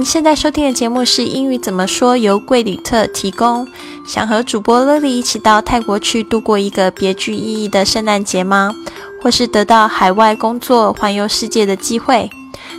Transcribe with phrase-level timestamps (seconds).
[0.00, 3.68] 您现在收听的节目是英语怎么说，由贵旅特提供。
[4.06, 8.74] 想和主播 Lily 一起到泰国去度过一个别具意义的圣诞节吗？
[9.20, 12.30] 或是得到海外工作、环游世界的机会？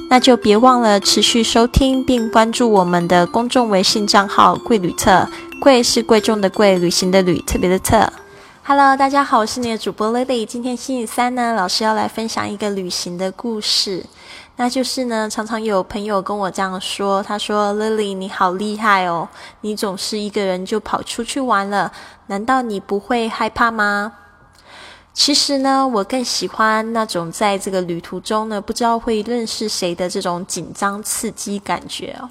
[0.09, 5.29] 那就别忘了持续收听并关注我们的公众微信账号“贵旅特”。
[5.61, 8.11] 贵是贵重的贵，旅行的旅，特别的特。
[8.73, 10.45] Hello，大家好，我是你的主播 Lily。
[10.45, 14.05] 今天星期三呢，老师要来分享一个旅行的故事。
[14.55, 19.27] 那就是呢，常常有朋友跟我这样说，他说：“Lily，你好厉害哦，
[19.59, 21.91] 你总是一个人就跑出去玩了，
[22.27, 24.13] 难道你不会害怕吗？”
[25.11, 32.29] 其实呢，我更喜欢那种在这个旅途中呢，不知道会认识谁的这种紧张刺激感觉哦。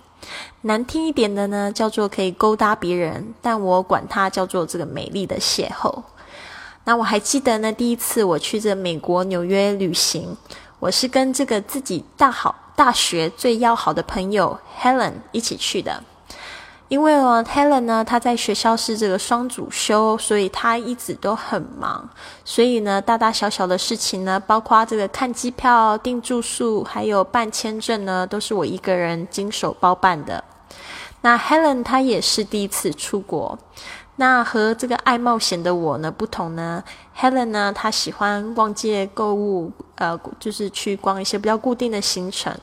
[0.63, 6.03] 难听一点的呢，叫做可以勾搭别人，但我管它叫做这个美丽的邂逅。
[6.85, 10.37] 那我还记得呢，第一次我去这美国纽约旅行，
[10.79, 16.03] 我是跟这个自己大好大学最要好的朋友 Helen 一起去的。
[16.89, 22.11] 因为哦，Helen 呢，她在学校是这个双主修，所以她一直都很忙。
[22.45, 30.43] 所以呢，大大小小的事情呢，包括这个看机票、订住宿，还有办签证呢，都是我一个人经手包办的。
[31.21, 33.57] 那 Helen 她也是第一次出国。
[34.21, 36.85] 那和这个爱冒险的我呢不同呢
[37.19, 42.55] ，Helen 呢，她喜欢逛街购物，呃，就是去逛一些比较固定的行程。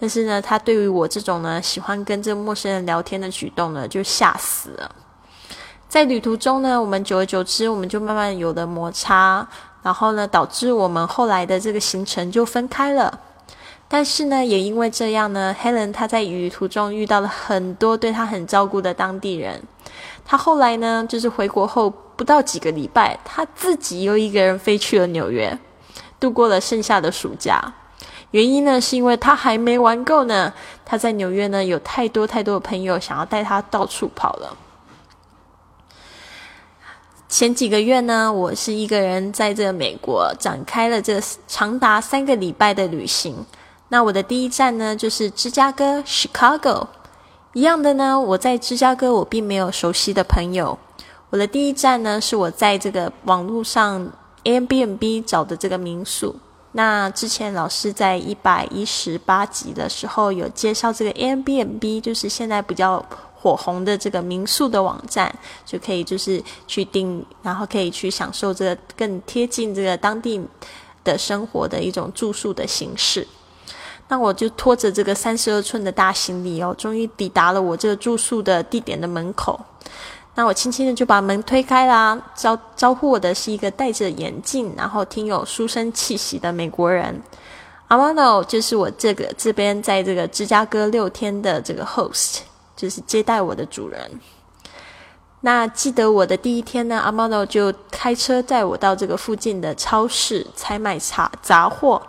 [0.00, 4.90] 但是呢，她对于我这种呢喜欢跟这个陌生人聊天的举动呢，就吓死了。
[5.90, 9.46] 在旅途中呢，我们久而久之，我们就慢慢有了摩擦，
[9.82, 13.20] 然后呢，导致我们后来的这个行程就分开了。
[13.88, 19.62] 但是呢，也因为这样呢，Helen 她在旅途中遇到了很多对她很照顾的当地人。
[20.30, 25.58] 他后来呢，就是回国后不到几个礼拜，他自己又一个人飞去了纽约，
[26.20, 27.72] 度过了剩下的暑假。
[28.32, 30.52] 原因呢，是因为他还没玩够呢。
[30.84, 34.54] 他在纽约呢，有太多太多的朋友想要带他到处跑了。
[37.26, 43.46] 前几个月呢，我是一个人在这美国展开了这长达三个礼拜的旅行。
[43.88, 46.88] 那我的第一站呢，就是芝加哥 （Chicago）。
[47.58, 50.78] 一样的呢，我在芝加哥，我并没有熟悉的朋友。
[51.28, 54.08] 我的第一站呢，是我在这个网络上
[54.44, 56.36] Airbnb 找的这个民宿。
[56.70, 63.04] 那之前老师在一百一十八集的时候有介绍这个 Airbnb，就是现在比较
[63.34, 65.36] 火红的这个民宿的网站，
[65.66, 70.40] 就可以就是去订，然后可以去享受这个更贴近这个当地
[71.02, 73.26] 的生活的一种住宿的形式。
[74.08, 79.60] 那我就拖着这个三十二寸的大行李哦，终于抵达了我这个住宿的地点的门口。
[80.34, 87.20] 那我轻轻的就把门推开啦，招招呼我的是一个戴着眼镜，然后挺有书生气息的美国人。
[87.88, 92.38] 阿玛诺就是我这个这边在这个芝加哥六天的这个 host，
[92.76, 94.10] 就是接待我的主人。
[95.40, 102.00] 那记得我的第一天呢，阿玛诺就开车载我到这个附近的超市采买茶杂货。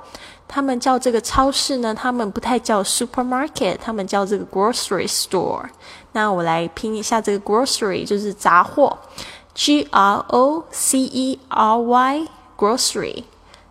[0.51, 5.65] 他们叫这个超市呢，他们不太叫 supermarket，他们叫这个 grocery store。
[6.13, 8.97] 那我来拼一下这个 grocery，就是杂货
[9.53, 12.27] ，G R O C E R Y
[12.57, 13.25] grocery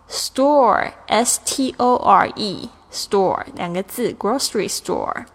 [0.09, 5.25] store S T O R E store 两个字，grocery store。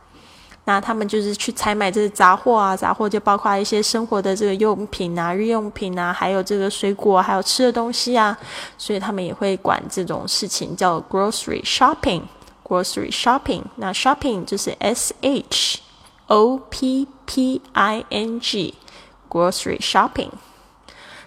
[0.66, 8.36] 那他们就是去采买这些杂货啊，杂货就包括一些生活的这个用品啊、日用品啊，还有这个水果，还有吃的东西啊，
[8.78, 13.62] 所以他们也会管这种事情叫 grocery shopping，grocery shopping。
[13.76, 15.80] 那 shopping 就是 S H
[16.28, 20.30] O P P I N G，grocery shopping。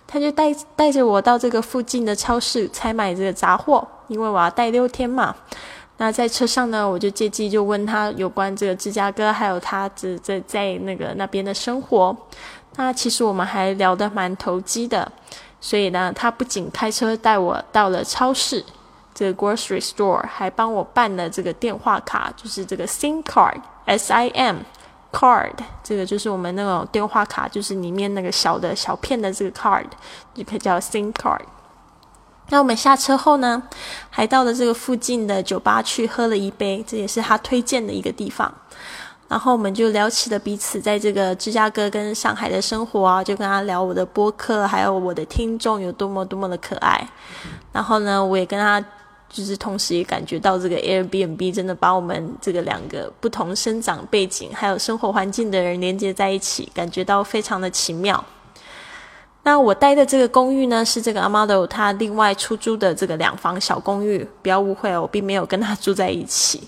[0.07, 5.35] 他就带带着我到这个附近的超市采买这个杂货，因为我要待六天嘛。
[5.97, 12.15] 那在车上呢，我就借机就问他有关这个芝加哥，还有他这在在那个那边的生活。
[12.75, 15.11] 那其实我们还聊得蛮投机的，
[15.59, 18.63] 所以呢，他不仅开车带我到了超市
[19.15, 24.57] 这个 grocery store，还帮我办了这个电话卡，就是这个 SIM card，S I M
[25.11, 25.53] card，
[25.83, 29.87] 这个就是我们那种电话卡，就是里面那个小的小片的这个 card，
[30.35, 31.41] 就可以叫 SIM card。
[32.49, 33.61] 那我们下车后呢，
[34.09, 38.53] 还到了这个附近的酒吧去喝了一杯，这也是他推荐的一个地方。
[39.27, 47.05] 然后我们就聊起了彼此在这个芝加哥跟上海的生活啊，就跟他聊我的播客，还有我的听众有多么多么的可爱。
[47.73, 48.81] 然后呢，我也跟他
[49.29, 58.23] 就是同时也感觉到这个 Airbnb 真的把我们这个两个不同生长背景还有生活环境的人连接在一起，感觉到非常的奇妙。
[59.47, 64.27] 那我待的这个公寓呢，是这个阿 m a d o 他另外出租的这个两房小公寓。
[64.41, 66.67] 不要误会哦，我并没有跟他住在一起。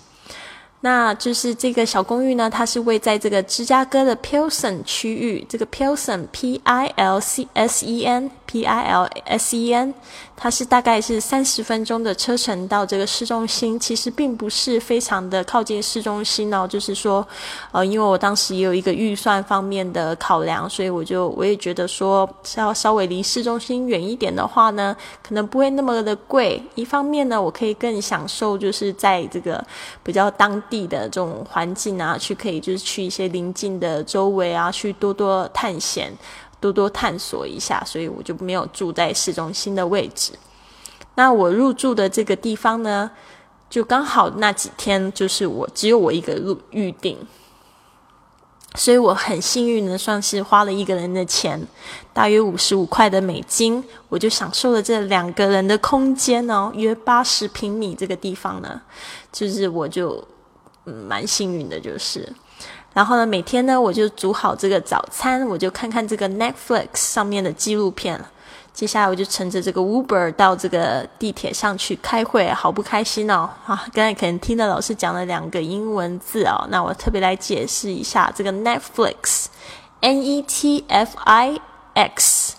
[0.80, 5.46] 那就是这个小公寓呢，它是位在这个芝加哥的 Pilsen 区域。
[5.50, 9.94] 这个 Pilsen P I L C S E N P I L S E N，
[10.36, 13.80] 它是大概是三十分钟的车程到这个市中心。
[13.80, 17.24] 其实并不是非常的靠近市中心哦，就是说，
[17.72, 26.60] 呃，因为我当时也有一个预算方面的考量，所以我就我也觉得说，要稍微离市中心远一点的话呢，可能不会那么的贵。
[26.74, 29.63] 一方面呢，我可以更享受就是在这个
[30.02, 36.12] 比较当地的这种环境啊，去可以就是去一些邻近的周围啊，去多多探险，
[36.60, 40.34] 多多探索一下，所以我就没有住在市中心的位置。
[41.16, 43.10] 那我入住的这个地方呢，
[43.70, 47.18] 就刚好那几天就是我只有我一个入预定。
[48.76, 51.60] 所以我很幸运的，算是花了一个人的钱，
[52.14, 58.82] 大约五十五块的美金，我就享受了这两个人的空间哦，约八十平米这个地方呢，
[59.32, 60.24] 就是我就。
[60.90, 62.28] 蛮幸运的，就是，
[62.94, 68.24] 然后呢，每天呢，我就煮好这个早餐，我就看看这个 Netflix 上面的纪录片。
[68.72, 73.50] 接下来我就乘着这个 Uber 到这个地铁上去开会，好不开心哦！
[73.66, 81.60] 啊，刚才可能听到老师讲了两个英文字哦，那我特别来解释一下这个 Netflix，N E T F I
[81.94, 82.54] X，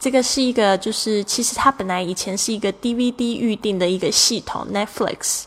[0.00, 5.44] 这个是一个，就是其实它本来以前是一个 DVD 预定的一个系统，Netflix。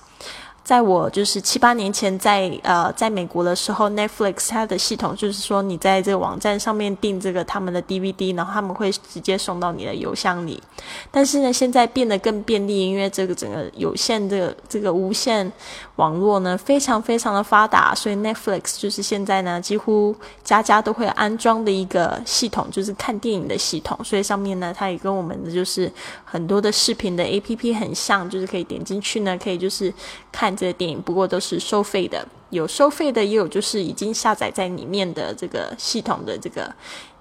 [0.63, 10.63] 在我就是七八年前在呃在美国的时候，Netflix 它的系统就是说，你在这个网站上面订这个他们的 DVD，然后他们会直接送到你的邮箱里。
[11.12, 15.51] 但是呢，现在变得更便利，因为这个整个有线这个这个无线
[15.98, 20.15] 网络呢非常非常的发达，所以 Netflix 就是现在呢几乎
[20.45, 24.00] 家家都会安装的一个系统，就是看电影的系统。
[24.01, 25.92] 所以上面呢，它也跟我们的就是
[26.24, 29.94] 很多的视频的 APP 很像，就是可以点进去呢，可以就是
[30.31, 30.53] 看。
[30.56, 36.74] 这个电影不过都是收费的，有收费的，也有就是已经下载在里面的这个系统的这个，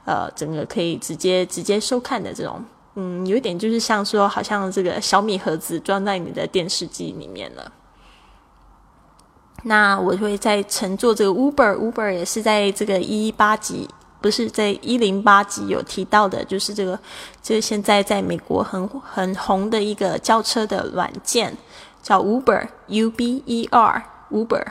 [0.04, 2.64] 呃，整个可以直接直接收看的这种，
[2.94, 7.72] 嗯，有点就是像说，好像这个小米盒子装在你的电视机里面了。
[9.64, 13.88] 那我会在乘坐这个 Uber，Uber 也是在这个一八集，
[14.20, 16.98] 不是在一零八集有提到的，就是这个，
[17.40, 21.56] 就是现在在美国很很红的一个轿车的软件。
[22.02, 24.66] 叫 Uber，U B E R，Uber。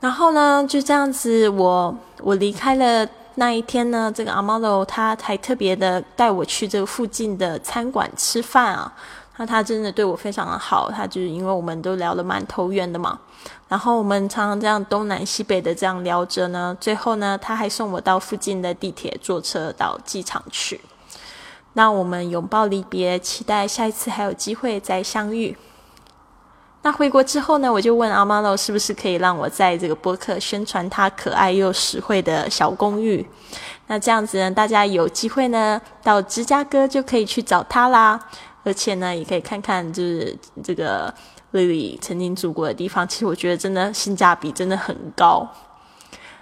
[0.00, 8.92] 然后呢，就这样子，我我离开了那一天呢，这个阿毛罗他还特别的带我去这个附近的餐馆吃饭啊。
[9.38, 13.18] 那他真的对我非常的好，他就是因为我们都聊得蛮投缘的嘛。
[13.68, 20.80] 然后我们常常这样东南西北的这样聊着呢，最后呢，他还送我到附近的地铁坐车到机场去。
[21.72, 25.56] 那我们拥抱离别，期待下一次还有机会再相遇。
[26.84, 33.24] 那回国之后呢，我就问阿玛罗是不是可以让我在这个博客宣传他可爱又实惠的小公寓。
[33.86, 38.18] 那这样子呢，大家有机会呢到芝加哥就可以去找他啦。
[38.64, 41.12] 而且呢，也可以看看就是这个
[41.52, 43.06] Lily 曾经住过的地方。
[43.06, 45.48] 其实我觉得真的性价比真的很高。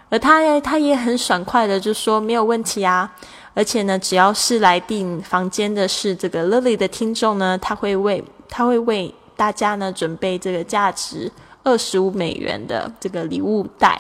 [0.09, 3.13] 而他呢他也很爽快的就说没有问题啊。
[3.53, 9.15] 而且呢，只要是来订房间的是这个 Lily 的听众呢，他会为他会为。
[9.41, 11.33] 大家呢准备这个价值
[11.63, 13.99] 二十五美元的这个礼物袋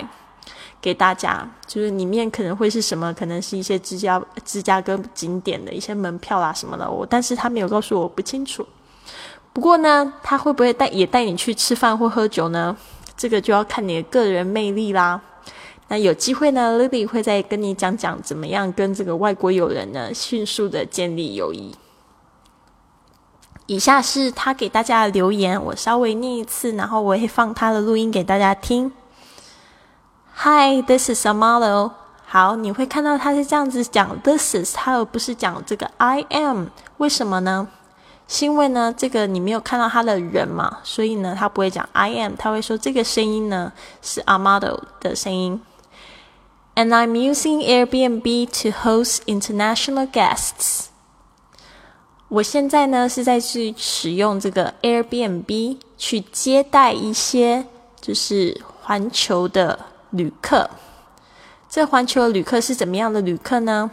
[0.83, 3.11] 给大家，就是里面可能会是什么？
[3.15, 6.91] 可能是一些芝加芝加哥景点的一些门票啦什么的。
[6.91, 8.67] 我但是他没有告诉我，不清楚。
[9.55, 12.77] 不过呢，他会不会带也带你去吃饭或喝酒呢？
[13.17, 15.19] 这个就要看你的个人魅力啦。
[15.89, 21.75] 那有机会呢，Lily 会再跟你讲讲怎么样跟这个外国友人呢迅速的建立友谊。
[23.71, 28.91] 以下是他给大家的留言，我稍微念一次，然后我会放他的录音给大家听。
[30.39, 31.91] Hi, this is a model。
[32.27, 36.67] 好，你会看到他是这样子讲 this is，他而不是讲这个 I am。
[36.97, 37.69] 为什么呢？
[38.27, 43.73] 是因为呢，这个你没有看到他的人嘛，所以呢，他不会讲 I am，他会说这个声音呢
[44.03, 45.63] 是 a model 的声音。
[46.75, 50.90] And I'm using Airbnb to host international guests.
[52.31, 57.67] 我现在呢是在去使用这个 Airbnb 去接待一些
[58.01, 60.71] 就是环球的旅客。
[61.69, 63.91] 这环球的旅客是怎么样的旅客呢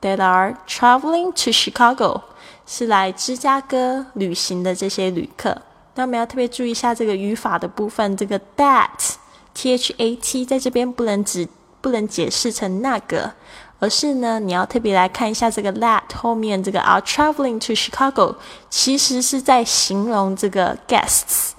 [0.00, 2.22] ？That are traveling to Chicago，
[2.66, 5.62] 是来芝加哥旅行的这些旅客。
[5.94, 9.14] 那我们要特别注意一下这个语法的部分，这个 that
[9.54, 11.48] t h a t 在这边不能只
[11.86, 13.30] 不能解释成那个。
[13.78, 18.34] 而是呢，你要特别来看一下这个 that 后面这个 are traveling to Chicago，
[18.70, 21.50] 其实是在形容这个 guests，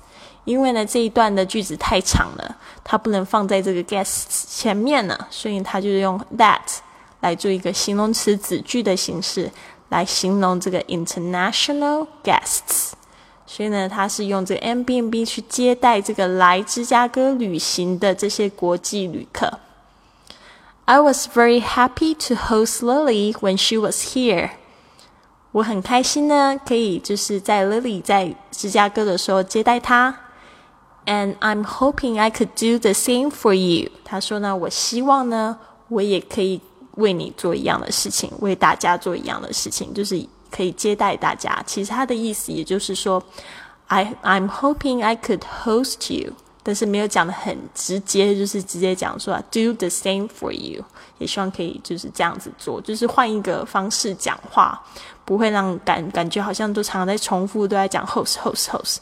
[0.44, 6.60] 因为呢这一段的句子太长了，它不能放在这个 guests 前面呢，所以它就是用 that
[7.22, 9.52] 来做一个形容词子句的形式
[9.90, 12.94] 来形容这个 international guests。
[13.46, 19.60] 所以呢，它是用这个 M B N B 去接待这个来芝加哥旅行的这些国际旅客。
[20.87, 24.51] I was very happy to host Lily when she was here.
[25.53, 30.17] 我很开心呢，可以就是在 Lily 在芝加哥的时候接待她。
[31.05, 33.91] And I'm hoping I could do the same for you.
[34.05, 36.61] 他说呢，我希望呢，我也可以
[36.95, 41.63] 为你做一样的事情，为大家做一样的事情，就是可以接待大家。
[41.67, 43.23] 其实他的意思也就是说，
[43.89, 46.35] I I'm hoping I could host you.
[46.68, 50.84] 但是没有讲的很直接，就是直接讲说 do the same for you，
[51.18, 54.78] 也希望可以就是这样子做，就是换一个方式讲话，
[55.24, 58.98] 不会让感感觉好像都常常在重复，都在讲 host host host，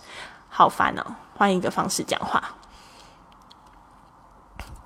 [0.48, 1.03] 好烦哦，
[1.36, 2.51] 换一个方式讲话。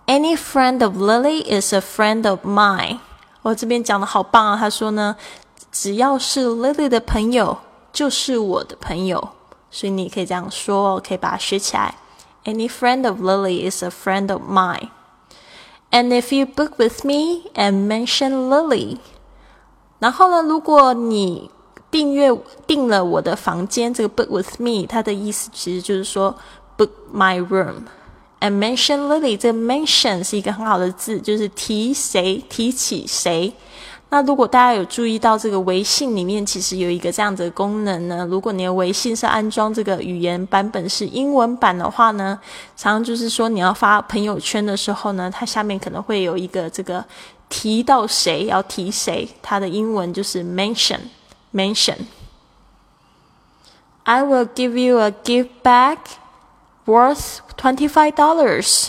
[0.08, 3.00] Any friend of Lily is a friend of mine。
[3.42, 5.18] 我这边讲的好棒啊，他说呢，
[5.70, 7.58] 只要是 Lily 的朋友，
[7.92, 9.32] 就是我的朋友，
[9.70, 11.94] 所以你可以这样说，可以把它学起来。
[12.45, 14.91] Any friend of Lily is a friend of mine.
[15.91, 18.99] And if you book with me and mention Lily，
[19.99, 21.51] 然后呢，如果你
[21.91, 22.31] 订阅
[22.67, 26.37] 订了我的房间，这个 book with me，它的意思其实就是说
[26.77, 33.55] book my room。And mention Lily，这个 mention 是一个很好的字，就是提谁，提起谁。
[34.12, 38.26] 那如果大家有注意到这个微信里面其实有一个这样子的功能呢？
[38.26, 42.40] 如果你的微信是安装这个语言版本是英文版的话呢，
[42.76, 47.06] 常常就是说你要发朋友圈的时候呢，它下面可能会有一个这个
[47.50, 51.02] 提到谁要提谁，它的英文就是 mention
[51.54, 51.98] mention。
[54.06, 56.00] I will give you a gift bag
[56.88, 58.88] worth twenty five dollars。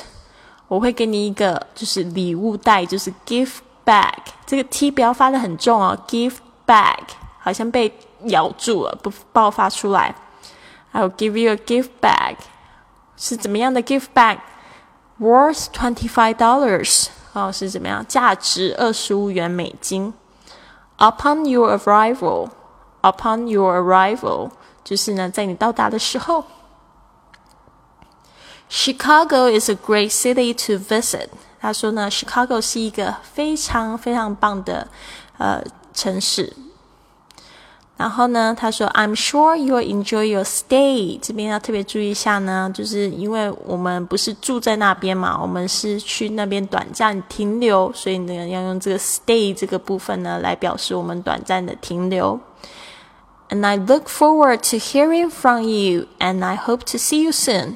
[0.66, 3.56] 我会给你一个就是礼物袋，就是 gift。
[3.85, 4.13] bag
[4.45, 6.99] 这个 t 不要发的很重哦，give bag
[7.39, 10.15] 好像被咬住了，不爆发出来。
[10.91, 12.37] I will give you a gift bag
[13.17, 18.05] 是怎么样的 gift bag？Worth twenty five dollars 哦，是怎么样？
[18.07, 20.13] 价值二十五元美金。
[20.97, 24.51] Upon your arrival，upon your arrival
[24.83, 26.45] 就是呢，在你到达的时候。
[28.69, 31.29] Chicago is a great city to visit.
[31.60, 34.88] 他说呢，Chicago 是一个非常非常棒的
[35.38, 35.62] 呃
[35.92, 36.52] 城市。
[37.96, 41.18] 然后呢，他说，I'm sure you'll enjoy your stay。
[41.20, 52.40] 这边要特别注意一下呢，就是因为我们不是住在那边嘛，我们是去那边短暂停留，所以呢，要用这个 stay 这个部分呢来表示我们短暂的停留。
[53.50, 57.74] And I look forward to hearing from you, and I hope to see you soon.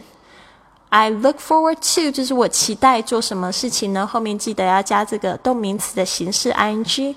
[0.96, 4.06] I look forward to 就是我期待做什么事情呢？
[4.06, 7.16] 后面记得要加这个动名词的形式 ing。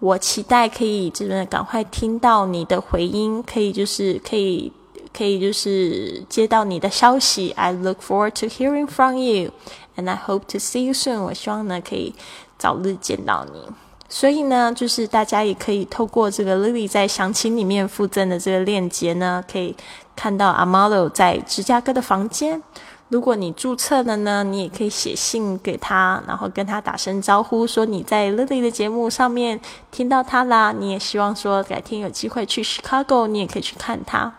[0.00, 4.72] 我期待可以就是赶快听到你的回音，可以就是可以
[5.16, 7.52] 可以就是接到你的消息。
[7.52, 9.52] I look forward to hearing from you,
[9.96, 11.20] and I hope to see you soon。
[11.20, 12.12] 我希望呢可以
[12.58, 13.68] 早日见到你。
[14.08, 19.76] 所以呢，就是大家也可以透过这个 Lily 在详情里面附赠的这个链接呢，可以
[20.16, 22.60] 看到 Amalo 在芝加哥的房间。
[23.09, 29.59] 如果你注册了呢，你也可以写信给他，然后跟他打声招呼，说你在 Lily 的节目上面
[29.91, 30.71] 听到他啦。
[30.71, 34.31] 你也希望说改天有机会去 Chicago，你也可以去看他。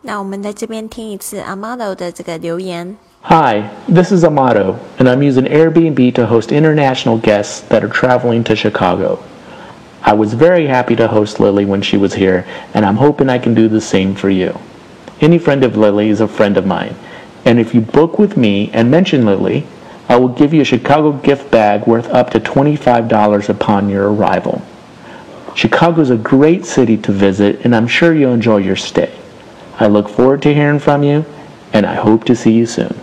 [0.00, 2.96] 那我们在这边听一次 Amado 的这个留言。
[3.24, 8.54] Hi, this is Amato, and I'm using Airbnb to host international guests that are traveling to
[8.54, 9.18] Chicago.
[10.02, 13.38] I was very happy to host Lily when she was here, and I'm hoping I
[13.38, 14.54] can do the same for you.
[15.20, 16.94] Any friend of Lily is a friend of mine.
[17.45, 19.65] and if you book with me and mention Lily,
[20.07, 24.61] I will give you a Chicago gift bag worth up to $25 upon your arrival.
[25.55, 29.13] Chicago is a great city to visit, and I'm sure you'll enjoy your stay.
[29.79, 31.25] I look forward to hearing from you,
[31.73, 32.99] and I hope to see you soon.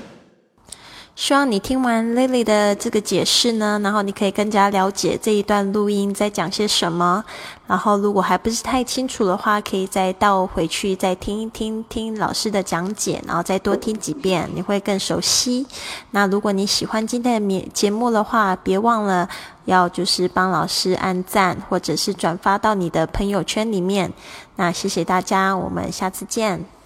[1.19, 7.25] 希望你听完 Lily 的这个解释呢，然后你可以更加了解这一段录音在讲些什么。
[7.67, 15.67] 然后如果还不是太清楚的话，可以再倒回去再听一听，听老师的讲解，然后再多听几遍，你会更熟悉。
[16.13, 19.29] 那如果你喜欢今天的节节目的话，别忘了
[19.65, 24.13] 要就是帮老师按赞，或者是转发到你的朋友圈里面。
[24.55, 26.78] 那谢谢大家，我们下次见。